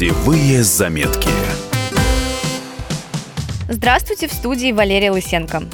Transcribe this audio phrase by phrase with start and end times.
[0.00, 1.28] Путевые заметки.
[3.68, 5.64] Здравствуйте, в студии Валерия Лысенко.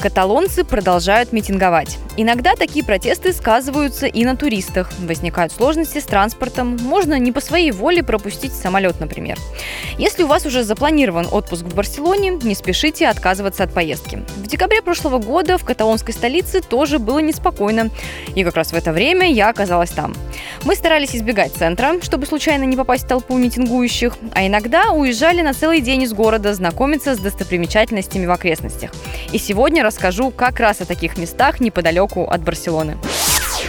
[0.00, 1.98] Каталонцы продолжают митинговать.
[2.16, 4.90] Иногда такие протесты сказываются и на туристах.
[5.00, 6.78] Возникают сложности с транспортом.
[6.82, 9.36] Можно не по своей воле пропустить самолет, например.
[9.98, 14.22] Если у вас уже запланирован отпуск в Барселоне, не спешите отказываться от поездки.
[14.36, 17.90] В декабре прошлого года в каталонской столице тоже было неспокойно.
[18.34, 20.14] И как раз в это время я оказалась там.
[20.64, 25.52] Мы старались избегать центра, чтобы случайно не попасть в толпу митингующих, а иногда уезжали на
[25.52, 28.92] целый день из города знакомиться с достопримечательностями в окрестностях.
[29.32, 32.96] И сегодня расскажу как раз о таких местах неподалеку от Барселоны.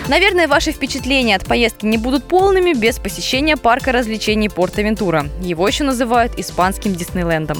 [0.08, 5.26] Наверное, ваши впечатления от поездки не будут полными без посещения парка развлечений Порт-Авентура.
[5.42, 7.58] Его еще называют испанским Диснейлендом.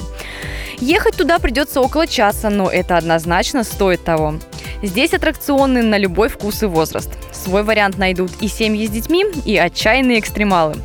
[0.78, 4.34] Ехать туда придется около часа, но это однозначно стоит того.
[4.82, 7.10] Здесь аттракционы на любой вкус и возраст.
[7.32, 10.76] Свой вариант найдут и семьи с детьми, и отчаянные экстремалы.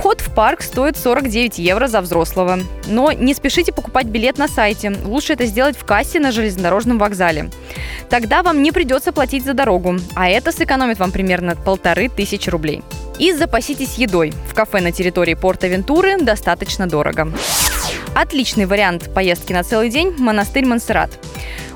[0.00, 2.60] Вход в парк стоит 49 евро за взрослого.
[2.86, 4.96] Но не спешите покупать билет на сайте.
[5.04, 7.50] Лучше это сделать в кассе на железнодорожном вокзале.
[8.08, 12.82] Тогда вам не придется платить за дорогу, а это сэкономит вам примерно полторы тысячи рублей.
[13.18, 14.32] И запаситесь едой.
[14.48, 17.30] В кафе на территории Порт-Авентуры достаточно дорого.
[18.14, 21.10] Отличный вариант поездки на целый день– монастырь Монсеррат.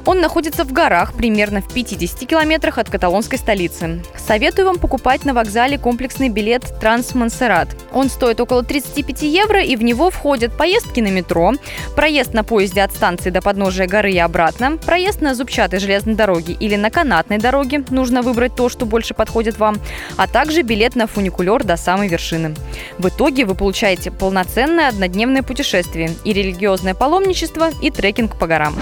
[0.07, 4.03] Он находится в горах, примерно в 50 километрах от каталонской столицы.
[4.17, 7.69] Советую вам покупать на вокзале комплексный билет Транс Монсеррат.
[7.93, 11.53] Он стоит около 35 евро, и в него входят поездки на метро,
[11.97, 16.55] проезд на поезде от станции до подножия горы и обратно, проезд на зубчатой железной дороге
[16.59, 19.81] или на канатной дороге, нужно выбрать то, что больше подходит вам,
[20.17, 22.55] а также билет на фуникулер до самой вершины.
[22.99, 28.75] В итоге вы получаете полноценное однодневное путешествие и религиозное паломничество, и трекинг по горам.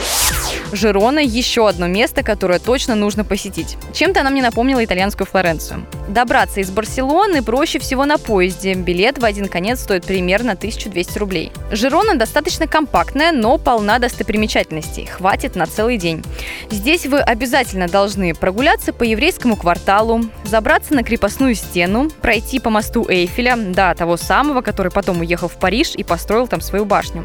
[0.73, 3.77] Жирона– еще одно место, которое точно нужно посетить.
[3.93, 5.87] Чем-то она мне напомнила итальянскую Флоренцию.
[6.13, 8.75] Добраться из Барселоны проще всего на поезде.
[8.75, 11.51] Билет в один конец стоит примерно 1200 рублей.
[11.71, 15.07] Жирона достаточно компактная, но полна достопримечательностей.
[15.07, 16.23] Хватит на целый день.
[16.71, 23.07] Здесь вы обязательно должны прогуляться по еврейскому кварталу, забраться на крепостную стену, пройти по мосту
[23.09, 27.25] Эйфеля, да, того самого, который потом уехал в Париж и построил там свою башню.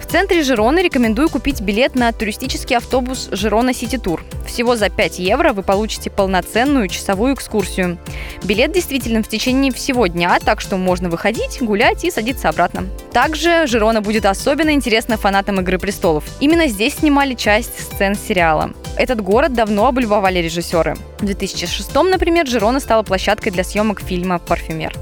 [0.00, 4.24] В центре Жироны рекомендую купить билет на туристический автобус Жирона Сити Тур.
[4.56, 7.98] Всего за 5 евро вы получите полноценную часовую экскурсию.
[8.42, 12.86] Билет действительно в течение всего дня, так что можно выходить, гулять и садиться обратно.
[13.12, 16.24] Также Жирона будет особенно интересна фанатам «Игры престолов».
[16.40, 18.70] Именно здесь снимали часть сцен сериала.
[18.96, 20.96] Этот город давно облюбовали режиссеры.
[21.18, 24.94] В 2006 например, Жирона стала площадкой для съемок фильма «Парфюмер».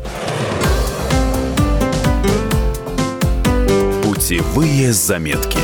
[4.02, 5.58] Путевые заметки.